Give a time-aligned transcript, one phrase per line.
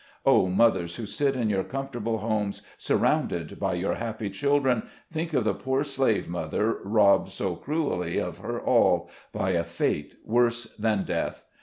[0.25, 5.31] Oh, mothers who sit in your com fortable homes, surrounded by your happy children, think
[5.35, 10.63] of the poor slave mother, robbed so cruelly of her all, by a fate worse
[10.79, 11.43] than death